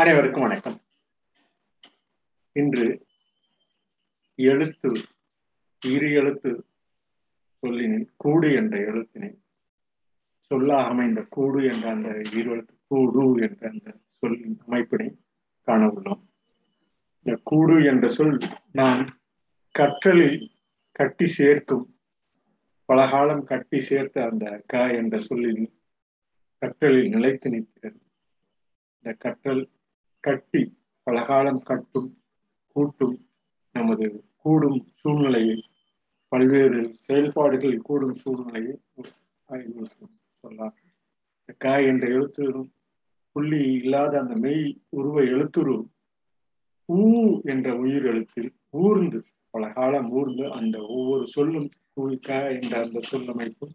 [0.00, 0.80] அனைவருக்கும் வணக்கம்.
[2.52, 3.06] இன்று
[4.34, 4.90] எழுத்து
[5.86, 6.66] இரு எழுத்து
[7.62, 9.38] சொல்லினின் கூடு என்ற எழுத்தினை
[10.40, 15.18] சொல்லாக அமைந்த கூடு என்ற அந்த இரு எழுத்து கூடு என்ற அந்த சொல்லின் அமைப்பினை
[15.64, 16.20] காண உள்ளோம்.
[17.22, 18.38] இந்த கூடு என்ற சொல்
[18.72, 19.04] நாம்
[19.78, 20.48] கற்றலில்
[20.92, 21.98] கட்டி சேர்க்கும்
[22.84, 25.80] பலகாலம் கட்டி சேர்த்த அந்த க என்ற சொல்லில்
[26.60, 28.00] கற்றலில் நிலைத்து நிற்கிறது.
[28.94, 29.76] இந்த கற்றல்
[30.24, 30.62] கட்டி
[31.06, 32.10] பலகாலம் கட்டும்
[32.76, 33.16] கூட்டும்
[33.74, 35.58] நமது கூடும் சூழ்நிலையை
[36.32, 38.74] பல்வேறு செயல்பாடுகள் கூடும் சூழ்நிலையை
[40.44, 40.74] சொல்லலாம்
[41.60, 42.68] க என்ற எழுத்துரும்
[43.36, 45.76] புள்ளி இல்லாத அந்த மெய் உருவ எழுத்துரு
[46.88, 47.00] ஊ
[47.44, 48.50] என்ற உயிர் எழுத்தில்
[48.80, 49.18] ஊர்ந்து
[49.54, 51.68] பல காலம் ஊர்ந்து அந்த ஒவ்வொரு சொல்லும்
[52.22, 53.74] க என்ற அந்த சொல்லமைப்பும்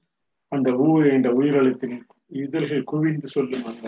[0.52, 1.98] அந்த ஊ என்ற உயிரெழுத்தின்
[2.38, 3.88] இதழ்கள் குவிந்து சொல்லும் அந்த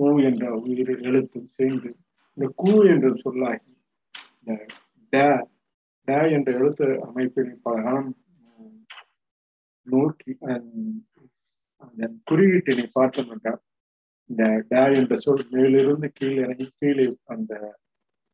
[0.00, 1.90] கூ என்ற உயிர் எழுத்தும் சேர்ந்து
[2.38, 3.70] இந்த கூ என்ற சொல்லாகி
[4.36, 4.52] இந்த
[5.12, 5.24] ட
[6.08, 8.10] ட என்ற எழுத்து அமைப்பினை பல காலம்
[9.86, 10.32] நோக்கி
[11.82, 13.60] அதன் குறியீட்டினை பார்த்தோம் என்றால்
[14.30, 17.52] இந்த டே என்ற சொல் மேலிருந்து கீழே இறங்கி கீழே அந்த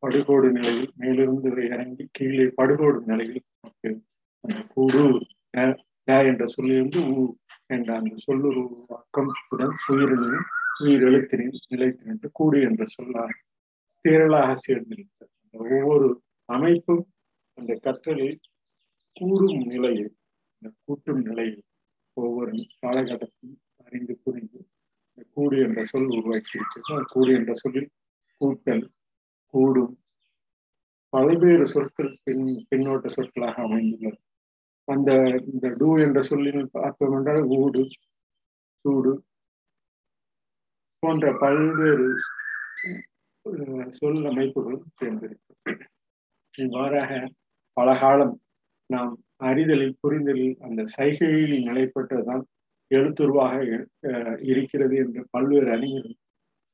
[0.03, 3.91] படுகோடு நிலையில் மேலிருந்து இறங்கி கீழே படுகோடு நிலையில் நமக்கு
[4.43, 5.03] அந்த கூடு
[6.07, 7.25] டே என்ற சொல்லிலிருந்து ஊ
[7.67, 8.51] என்ற அந்த சொல்லு
[8.89, 9.31] அக்கம்
[9.89, 10.47] உயிரினும்
[10.79, 13.31] நீர் எழுத்தினின் நிலைத்து நின்று கூடு என்ற சொல்லாக
[14.05, 17.13] தேரலாக சேர்ந்திருக்கிறது அந்த ஒவ்வொரு அமைப்பும்
[17.53, 18.39] அந்த கற்றலில்
[19.13, 20.17] கூடும் நிலையில்
[20.61, 21.63] இந்த கூட்டும் நிலையில்
[22.13, 22.51] ஒவ்வொரு
[22.85, 24.59] காலகட்டத்தையும் அறிந்து புரிந்து
[25.09, 26.87] இந்த கூடு என்ற சொல் உருவாக்கியிருக்கிறது.
[26.87, 27.89] அந்த கூடு என்ற சொல்லில்
[28.41, 28.85] கூட்டல்
[29.45, 29.99] கூடும்
[31.09, 34.19] பல்வேறு சொற்கள் பின் பின்னோட்ட சொற்களாக அமைந்துள்ளது.
[34.83, 35.11] அந்த
[35.53, 37.83] இந்த டூ என்ற சொல்லில் பார்த்தோம் என்றால் ஊடு
[38.85, 39.26] சூடு
[41.03, 42.07] போன்ற பல்வேறு
[43.91, 45.81] சொல் அமைப்புகளும் சேர்ந்திருக்கும்
[46.53, 47.11] இவ்வாறாக
[47.77, 48.35] பல காலம்
[48.89, 49.11] நாம்
[49.43, 52.43] அறிதலில் புரிதலில் அந்த சைகையில் நிலைப்பட்டதுதான்
[52.91, 53.55] எழுத்துருவாக
[54.43, 56.17] இருக்கிறது என்று பல்வேறு அறிஞர்கள்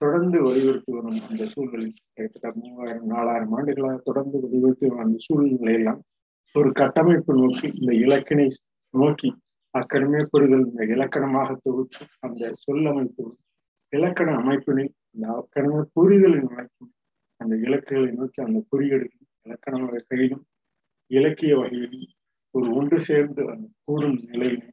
[0.02, 6.02] தொடர்ந்து வலியுறுத்தி வரும் அந்த சூழ்நிலை கிட்டத்தட்ட மூவாயிரம் நாலாயிரம் ஆண்டுகளாக தொடர்ந்து வலியுறுத்தி வரும் அந்த சூழ்நிலையெல்லாம்
[6.56, 8.48] ஒரு கட்டமைப்பு நோக்கி இந்த இலக்கினை
[8.94, 9.30] நோக்கி
[9.74, 13.24] அக்கடமே புரிதல் இந்த இலக்கணமாக தொகுத்து அந்த சொல்லமைப்பு
[13.94, 16.92] இலக்கண அமைப்பினை அந்த அக்கடமே புரிதலின் வழக்கம்
[17.42, 20.44] அந்த இலக்குகளை நோக்கி அந்த குறியீடுகள் இலக்கண வகையிலும்
[21.12, 22.08] இலக்கிய வகையிலும்
[22.56, 24.70] ஒரு ஒன்று சேர்ந்து அந்த கூடும் நிலையினை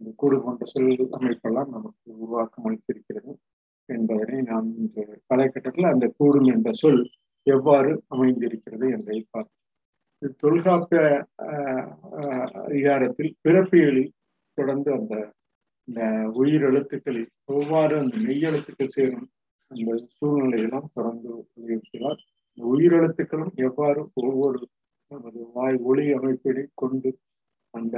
[0.00, 3.32] இந்த கூடு போன்ற சொல் அமைப்பெல்லாம் நமக்கு உருவாக்கம் அளித்திருக்கிறது
[3.88, 7.02] என்பதனை நாம் இந்த காலகட்டத்தில் அந்த கூடும் என்ற சொல்
[7.46, 9.54] எவ்வாறு அமைந்திருக்கிறது என்பதை பார்த்தோம்
[10.36, 11.00] தொல்காப்பிய
[12.64, 14.12] அதிகாரத்தில் பிறப்பியலில்
[14.58, 15.14] தொடர்ந்து அந்த
[15.88, 16.02] இந்த
[16.34, 19.28] உயிர் எழுத்துக்களில் எவ்வாறு அந்த மெய்யெழுத்துக்கள் சேரும்
[19.70, 22.22] அந்த சூழ்நிலையெல்லாம் தொடர்ந்து வலியுறுத்தினார்
[22.58, 24.60] உயிரெழுத்துக்களும் எவ்வாறு ஒவ்வொரு
[25.10, 27.10] நமது வாய் ஒளி அமைப்பினை கொண்டு
[27.74, 27.96] அந்த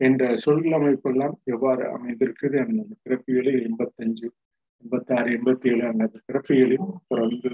[0.00, 4.28] என்ற சொல் அமைப்பெல்லாம் எவ்வாறு அமைந்திருக்குது அந்த பிறப்பியலில் எண்பத்தஞ்சு
[4.82, 7.50] எண்பத்தாறு எண்பத்தி ஏழு அந்த பிறப்பியலில் தொடர்ந்து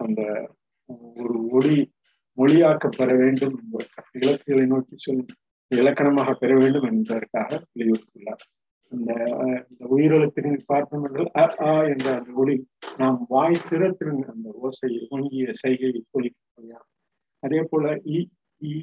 [0.00, 0.22] அந்த
[1.16, 1.78] ஒரு ஒளி
[2.38, 5.22] மொழியாக்கப்பெற வேண்டும் என்ற இலக்குகளை நோக்கி சொல்
[5.70, 8.42] இலக்கணமாக பெற வேண்டும் என்பதற்காக வலியுறுத்தியுள்ளார்.
[8.92, 9.10] அந்த
[9.70, 12.54] இந்த உயிரெழுத்தினை பார்த்தோம் என்றால் அ ஆ என்ற அந்த ஒளி
[12.98, 16.84] நாம் வாய் திறத்திருந்த அந்த ஓசை ஒங்கிய சைகையை ஒழிக்க
[17.42, 18.20] அதே போல இ
[18.60, 18.74] இ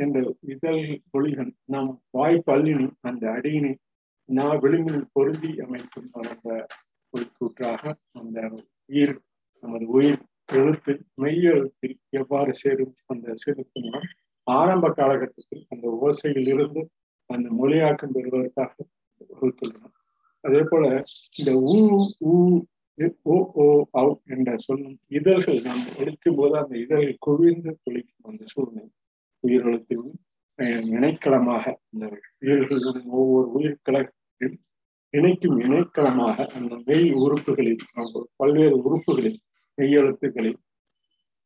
[0.00, 3.72] என்ற இதழ் ஒளிகள் நாம் வாய் பல்லினும் அந்த அடியினை
[4.28, 6.48] நான் விளிம்பில் பொருந்தி அமைக்கும் அந்த
[7.12, 7.82] ஒளிக்கூற்றாக
[8.14, 8.38] அந்த
[8.88, 9.16] உயிர்
[9.62, 10.20] நமது உயிர்
[10.52, 14.08] எழுத்து மெய் எழுத்தில் எவ்வாறு சேரும் அந்த சேருக்கும் மூலம்
[14.52, 16.82] ஆரம்ப காலகட்டத்தில் அந்த ஓசையில் இருந்து
[17.30, 18.72] அந்த மொழியாக்கம் பெறுவதற்காக
[19.30, 19.96] வகுத்துள்ளனர்
[20.44, 20.84] அதே போல
[21.36, 21.76] இந்த ஊ
[22.28, 22.36] ஊ
[23.26, 28.90] ஓ ஓ அவு என்ற சொல்லும் இதழ்கள் நாம் ஒழிக்கும் போது அந்த இதழ்கள் குவிந்து துளிக்கும் அந்த சூழ்நிலை
[29.44, 30.16] உயிரெழுத்திலும்
[30.92, 32.04] இணைக்களமாக அந்த
[32.42, 34.56] உயிர்களுடன் ஒவ்வொரு உயிர்கலத்தில்
[35.14, 37.84] இணைக்கும் இணைக்களமாக அந்த மெய் உறுப்புகளில்
[38.36, 39.38] பல்வேறு உறுப்புகளில்
[39.78, 40.60] மெய்யெழுத்துக்களில்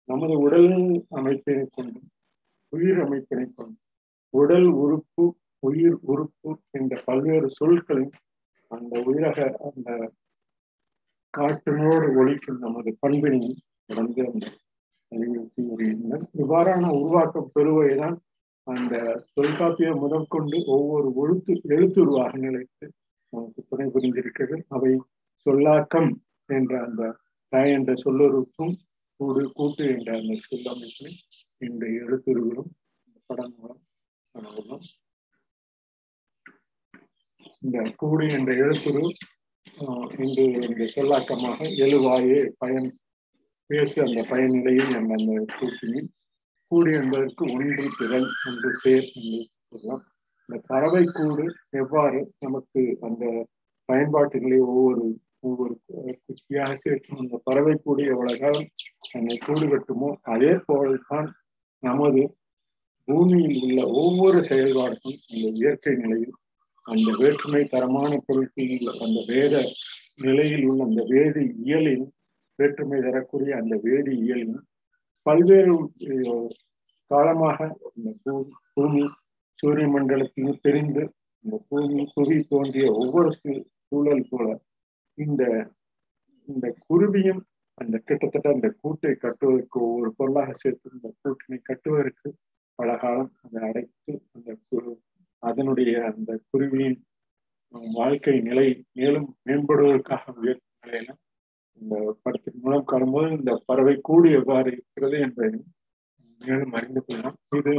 [0.09, 0.71] நமது உடல்
[1.11, 2.09] அமைப்பினை கொண்டும்
[2.75, 3.79] உயிர் அமைப்பினை கொண்டு
[4.35, 5.25] உடல் உறுப்பு
[5.63, 8.15] உயிர் உறுப்பு என்ற பல்வேறு சொற்களின்
[8.71, 9.89] அந்த உயிரக அந்த
[11.35, 13.41] காற்றினோடு ஒழிக்கும் நமது பண்பினை
[13.87, 14.45] தொடர்ந்து அந்த
[15.13, 16.25] வலியுறுத்தி வருகின்றனர்.
[16.43, 18.17] இவ்வாறான உருவாக்கம் பெறுவதைதான்
[18.67, 18.95] அந்த
[19.35, 22.87] தொல்காப்பிய முதற்கொண்டு ஒவ்வொரு ஒழுத்து எழுத்துருவாக நிலைத்து
[23.33, 24.57] நமக்கு துணை புரிந்திருக்கிறது.
[24.69, 24.93] அவை
[25.47, 26.11] சொல்லாக்கம்
[26.49, 27.13] என்ற அந்த
[27.53, 28.75] தாய் என்ற சொல்லொருக்கும்
[29.21, 31.13] கூடு கூட்டு என்ற அந்த சொல்லமைப்பினை
[31.61, 32.71] இந்த எழுத்துருகளும்
[33.07, 33.81] இந்த படங்களும்
[34.35, 34.85] மூலம்
[37.63, 39.05] இந்த கூடு என்ற எழுத்துரு
[40.17, 42.89] இன்று இந்த சொல்லாக்கமாக எழுவாயே பயன்
[43.71, 46.11] பேசு அந்த பயனிலையில் நம்ம அந்த கூட்டினில்
[46.71, 50.03] கூடு என்பதற்கு ஒன்று திறன் ஒன்று பேர் என்று சொல்லலாம்.
[50.49, 51.45] இந்த பறவை கூடு
[51.83, 53.25] எவ்வாறு நமக்கு அந்த
[53.89, 55.05] பயன்பாட்டுகளை ஒவ்வொரு
[55.47, 55.75] ஒவ்வொரு
[56.25, 57.23] குச்சியாக சேர்க்கும்?
[57.23, 58.69] அந்த பறவை கூடு எவ்வளவு காலம்
[59.11, 60.11] தன்னை கூடு கட்டுமோ?
[60.35, 61.29] அதே போல்தான்
[61.85, 62.23] நமது
[63.09, 66.37] பூமியில் உள்ள ஒவ்வொரு செயல்பாடுகளும் அந்த இயற்கை நிலையில்
[66.87, 69.55] அந்த வேற்றுமை தரமான பொருட்களில் அந்த வேத
[70.19, 72.07] நிலையில் உள்ள அந்த வேதி இயலின்
[72.59, 74.59] வேற்றுமை தரக்கூடிய அந்த வேதி இயலின்
[75.27, 75.75] பல்வேறு
[77.11, 77.59] காலமாக
[77.97, 78.33] இந்த
[78.75, 79.03] பூமி
[79.59, 81.03] சூரிய மண்டலத்தில் தெரிந்து
[81.45, 83.31] இந்த பூமி புவி தோன்றிய ஒவ்வொரு
[83.83, 84.47] சூழல் போல
[85.19, 85.43] இந்த
[86.49, 87.43] இந்த குருவியும்
[87.75, 92.29] அந்த கிட்டத்தட்ட அந்த கூட்டை கட்டுவதற்கு ஒவ்வொரு பொருளாக சேர்த்து இந்த கூட்டினை கட்டுவதற்கு
[92.79, 94.93] பல காலம் அதை அடைத்து அந்த குரு
[95.43, 96.99] அதனுடைய அந்த குருவியின்
[97.93, 101.21] வாழ்க்கை நிலை மேலும் மேம்படுவதற்காக உயர்த்தும் நிலையெல்லாம்
[101.79, 105.51] இந்த படத்தின் மூலம் காணும்போது இந்த பறவை கூடு எவ்வாறு இருக்கிறது என்பதை
[106.41, 107.39] மேலும் அறிந்து கொள்ளலாம்.
[107.57, 107.73] இது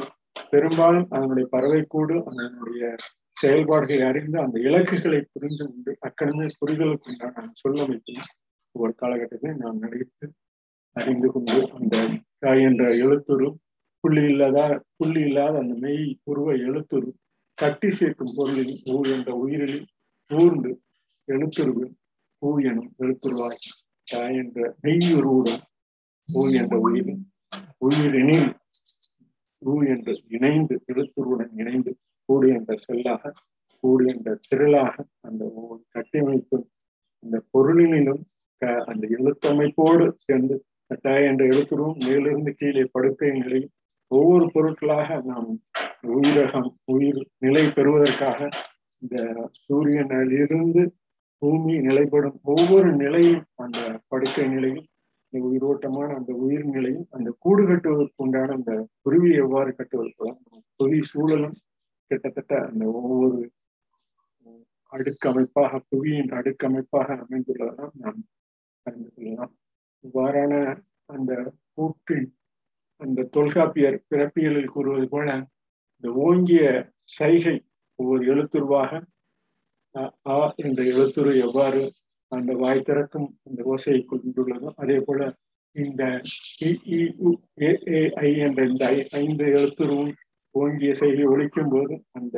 [0.50, 2.95] பெரும்பாலும் அதனுடைய பறவை கூடு அதனுடைய
[3.38, 8.21] செயல்பாடுகளை அறிந்து அந்த இலக்குகளை புரிந்து கொண்டு அக்கடமே புரிதலுக்கு உண்டான சொல்லமைப்பில்
[8.75, 10.25] ஒரு காலகட்டத்தில் நாம் நினைத்து
[10.95, 11.95] அறிந்து கொண்டு அந்த
[12.39, 13.48] தாய் என்ற எழுத்துரு
[14.04, 14.60] புள்ளி இல்லாத
[14.98, 17.10] புள்ளி இல்லாத அந்த மெய் உருவ எழுத்துரு
[17.57, 19.80] கட்டி சேர்க்கும் பொருளில் ஊ என்ற உயிரில்
[20.31, 20.72] ஊர்ந்து
[21.27, 21.86] எழுத்துருவு
[22.42, 23.62] ஊ எனும் எழுத்துருவாய்
[24.07, 25.63] தாய் என்ற மெய்யுருவுடன்
[26.30, 27.24] ஊ என்ற உயிரில்
[27.81, 28.50] உயிரினில்
[29.62, 31.92] ஊ என்று இணைந்து எழுத்துருவுடன் இணைந்து
[32.30, 33.33] கூடு என்ற செல்லாக
[33.83, 35.44] கூடு என்ற திரளாக அந்த
[35.92, 36.57] கட்டமைப்பு
[37.24, 38.24] அந்த பொருளினிலும்
[38.86, 40.56] அந்த எழுத்தமைப்போடு சேர்ந்து
[40.92, 43.69] கட்டாய என்ற எழுத்துருவும் மேலிருந்து கீழே படுக்கை நிலையில்
[44.12, 45.50] ஒவ்வொரு பொருட்களாக நாம்
[46.12, 48.40] உயிரகம் உயிர் நிலை பெறுவதற்காக
[49.02, 49.16] இந்த
[49.62, 50.84] சூரியனிலிருந்து
[51.42, 54.86] பூமி நிலைப்படும் ஒவ்வொரு நிலையும் அந்த படுக்கை நிலையும்
[55.25, 60.30] இந்த உயிரோட்டமான அந்த உயிர் நிலையும் அந்த கூடு கட்டுவதற்கு உண்டான அந்த குருவி எவ்வாறு கட்டுவதற்கு
[60.80, 61.57] புவி சூழலும்
[62.12, 63.42] கிட்டத்தட்ட அந்த ஒவ்வொரு
[64.92, 68.19] அடுக்கமைப்பாக புவியின் அடுக்கமைப்பாக அமைந்துள்ளதான் நாம்
[68.85, 69.53] அறிந்து கொள்ளலாம்
[70.03, 70.53] இவ்வாறான
[71.09, 71.31] அந்த
[71.73, 72.27] கூட்டின்
[73.01, 75.29] அந்த தொல்காப்பியர் பிறப்பியலில் கூறுவது போல
[75.93, 76.63] இந்த ஓங்கிய
[77.15, 77.55] சைகை
[77.99, 78.91] ஒவ்வொரு எழுத்துருவாக
[80.29, 81.81] ஆ என்ற எழுத்துரு எவ்வாறு
[82.31, 85.21] அந்த வாய் திறக்கும் அந்த ஓசையை கொண்டுள்ளதோ அதே போல
[85.75, 86.03] இந்த
[88.21, 88.85] ஐ என்ற இந்த
[89.19, 90.13] ஐந்து எழுத்துருவும்
[90.55, 92.37] ஓங்கிய செய்கை ஒழிக்கும் போது அந்த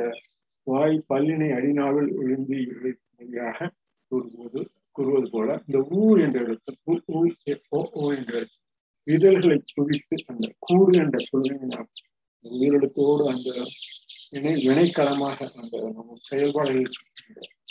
[0.66, 3.70] வாய் பல்லினை அடிநாவில் எழுந்தி வழியாக
[4.10, 4.60] கூறும்போது
[4.98, 6.78] கூறுவது போல இந்த ஊ என்ற இடத்தில்
[8.12, 8.34] என்ற
[9.06, 11.90] இதழ்களை குவித்து அந்த கூறு என்ற சொல்லை நாம்
[12.44, 13.50] உயிரிழத்தோடு அந்த
[14.30, 16.98] இணை இணைக்களமாக அந்த நம்ம செயல்பாடுகள்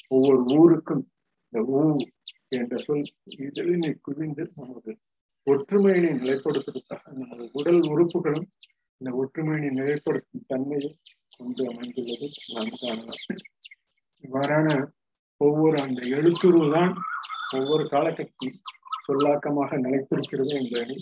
[0.08, 1.04] ஒவ்வொரு ஊருக்கும்
[1.54, 1.82] இந்த ஊ
[2.50, 3.06] என்ற சொல்
[3.40, 4.92] இதழினை குவிந்து நமது
[5.48, 8.48] ஒற்றுமையினை நிலைப்படுத்துவதற்காக நமது உடல் உறுப்புகளும்
[9.02, 10.90] இந்த ஒற்றுமையினை நிலைப்படுத்தும் தன்மையை
[11.38, 12.28] கொண்டு அமைந்துள்ளது.
[12.54, 13.44] நாம் காணலாம்
[14.24, 14.70] இவ்வாறான
[15.42, 16.94] ஒவ்வொரு அந்த எழுத்துரு தான்
[17.58, 18.48] ஒவ்வொரு காலகட்டி
[19.08, 20.98] சொல்லாக்கமாக நிலைத்திருக்கிறது என்பதை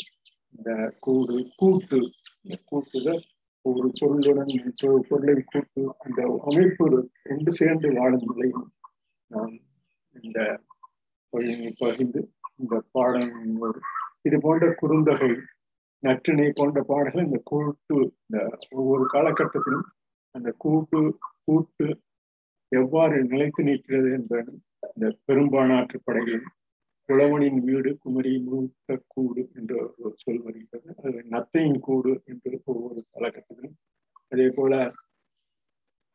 [0.56, 2.00] இந்த கூடு கூட்டு.
[2.44, 3.22] இந்த கூட்டுகள்
[3.66, 4.52] ஒரு பொருளுடன்
[5.10, 6.86] பொருளை கூட்டு அந்த அமைப்பு
[7.30, 8.50] ரெண்டு சேர்ந்து வாழும் நிலை.
[9.32, 9.56] நாம்
[10.16, 10.40] இந்த
[11.80, 12.22] பகிர்ந்து
[12.60, 13.34] இந்த பாடம்
[14.28, 15.32] இது போன்ற குறுந்தகை
[16.04, 18.38] நற்றினை போன்ற பாடல்கள் இந்த கூட்டு இந்த
[18.78, 19.86] ஒவ்வொரு காலகட்டத்திலும்
[20.36, 21.00] அந்த கூட்டு
[21.46, 21.88] கூட்டு
[22.82, 24.52] எவ்வாறு நிலைத்து நிற்கிறது என்பது
[24.92, 26.46] இந்த பெரும்பானாற்று படையில்
[27.10, 30.90] புலவனின் வீடு குமரி மூத்த கூடு என்று ஒரு சொல் வருகிறது.
[31.04, 33.76] அது நத்தையின் கூடு என்று ஒவ்வொரு காலகட்டத்திலும்.
[34.32, 34.74] அதே போல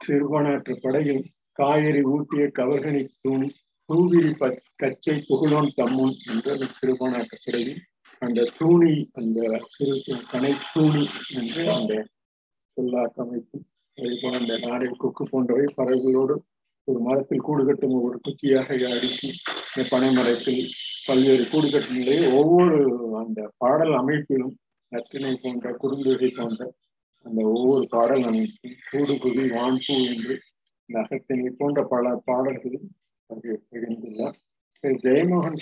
[0.01, 1.23] சிறுபானாற்று படையில்
[1.59, 3.49] காய்கறி ஊட்டிய கவர்கனி தூணி
[3.89, 7.81] தூவிரி ப கச்சை புகழோன் தம்முன் என்ற சிறுபானாற்று படையில்
[8.23, 9.39] அந்த தூணி அந்த
[9.73, 9.95] சிறு
[10.33, 11.05] கனை தூணி
[11.41, 11.93] என்று அந்த
[12.77, 13.59] சொல்லாக்கமைப்பு.
[13.99, 16.35] அதே போல அந்த நாடை கொக்கு போன்றவை பறவைகளோடு
[16.91, 19.31] ஒரு மரத்தில் கூடு கட்டும் ஒரு குச்சியாக அடுக்கி
[19.91, 20.63] பனை மரத்தில்
[21.07, 22.79] பல்வேறு கூடு கட்டும் நிலையை ஒவ்வொரு
[23.19, 24.55] அந்த பாடல் அமைப்பிலும்
[24.93, 26.61] நற்றினை போன்ற குறுந்துகை போன்ற
[27.27, 30.37] அந்த ஒவ்வொரு பாடல் அமைப்பும் கூடு குவி வான்பூ என்று
[30.89, 32.89] இந்த அகத்தினை போன்ற பல பாடல்களும்
[33.77, 34.39] எழுந்துள்ளார்
[35.05, 35.61] ஜெயமோகன்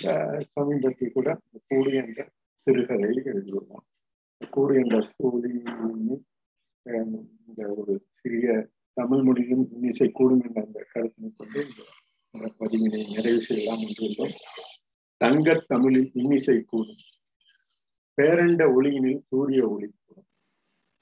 [0.53, 1.29] சமீபத்தில் கூட
[1.67, 2.19] கூடு என்ற
[2.67, 3.85] சிறுகதை எழுதியுள்ளார்.
[4.51, 5.51] கூடு என்ற சூழி
[6.85, 8.47] இந்த ஒரு சிறிய
[8.99, 11.67] தமிழ் மொழியும் இன்னிசை கூடும் என்ற அந்த கருத்தினை கொண்டு
[12.31, 14.35] இந்த பதிவினை நிறைவு செய்யலாம் என்றுள்ளோம்
[15.17, 16.99] தங்க தமிழில் இன்னிசை கூடும்.
[18.21, 20.25] பேரண்ட ஒளியினில் சூரிய ஒளி கூடும்.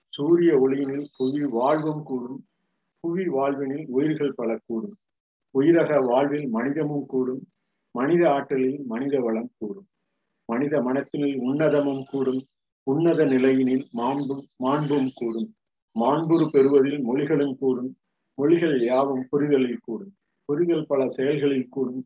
[0.10, 2.46] சூரிய ஒளியினில் புவி வாழ்வும் கூடும்.
[3.00, 4.96] புவி வாழ்வினில் உயிர்கள் பல கூடும்.
[5.60, 7.44] உயிரக வாழ்வில் மனிதமும் கூடும்.
[7.92, 9.88] மனித ஆற்றலில் மனித வளம் கூடும்.
[10.46, 12.46] மனித மனத்தினில் உன்னதமும் கூடும்.
[12.84, 15.54] உன்னத நிலையினில் மாண்பும் மாண்பும் கூடும்.
[15.98, 17.92] மாண்புறு பெறுவதில் மொழிகளும் கூடும்
[18.38, 20.14] மொழிகள் யாவும் புரிதலில் கூடும்
[20.50, 22.02] புரிதல் பல செயல்களில் கூடும்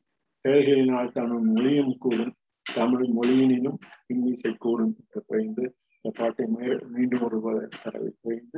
[0.45, 2.33] செயல்களினால் தமிழ் மொழியும் கூடும்
[2.65, 5.63] தமிழ் மொழியினிலும் இன்னிசை கூடும் என்று குறைந்து
[6.05, 6.45] இந்த பாட்டை
[6.91, 7.39] மீண்டும் ஒரு
[7.83, 8.57] தடவை குறைந்து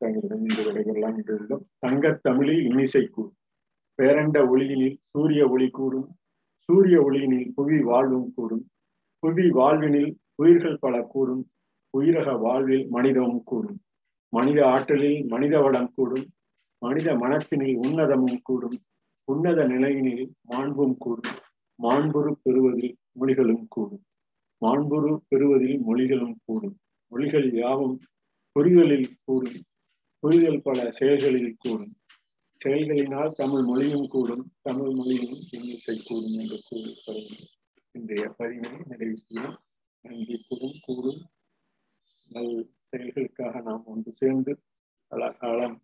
[0.00, 3.38] தங்களிடம் இன்று விடைகள்லாம் இன்றுள்ளோம் தங்கத் தமிழில் இன்னிசை கூடும்
[3.98, 6.08] பேரண்ட ஒளியினில் சூரிய ஒளி கூடும்
[6.68, 8.64] சூரிய ஒளியினில் புவி வாழ்வும் கூடும்
[9.22, 11.42] புவி வாழ்வினில் உயிர்கள் பல கூடும்
[11.94, 13.78] உயிரக வாழ்வில் மனிதமும் கூடும்
[14.34, 16.26] மனித ஆற்றலில் மனித வளம் கூடும்
[16.82, 18.78] மனித மனத்தினில் உன்னதமும் கூடும்
[19.28, 21.38] உன்னத நிலையினில் மாண்பும் கூடும்
[21.78, 24.02] மாண்புரு பெறுவதில் மொழிகளும் கூடும்.
[24.62, 26.76] மாண்புரு பெறுவதில் மொழிகளும் கூடும்.
[27.12, 27.96] மொழிகள் யாவும்
[28.56, 29.60] புரிதலில் கூடும்
[30.22, 31.94] புரிதல் பல செயல்களில் கூடும்.
[32.60, 37.44] செயல்களினால் தமிழ் மொழியும் கூடும் தமிழ் மொழியும் எண்ணிக்கை கூடும் என்று கூறப்படுகிறது.
[37.94, 39.56] இன்றைய பதிவினை நிறைவு செய்யும்
[40.04, 41.20] நன்றி கூடும் கூடும்
[42.30, 42.54] நல்
[42.94, 44.52] செயல்களுக்காக நாம் ஒன்று சேர்ந்து
[45.10, 45.76] கலாகாலம்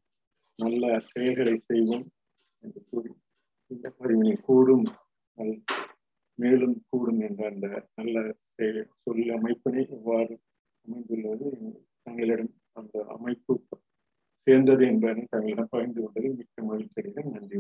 [0.58, 2.06] நல்ல செயல்களை செய்வோம்
[2.62, 3.10] என்று கூறி
[3.66, 4.86] இந்த பதிவினை கூடும்
[6.38, 8.16] மேலும் கூடும் என்ற அந்த நல்ல
[8.54, 10.34] செயல் சொல் அமைப்பினை எவ்வாறு
[10.86, 11.48] அமைந்துள்ளது.
[12.02, 13.54] தங்களிடம் அந்த அமைப்பு
[14.46, 17.58] சேர்ந்தது என்பதை தங்களிடம் பகிர்ந்து கொண்டது மிக்க மகிழ்ச்சி நன்றி.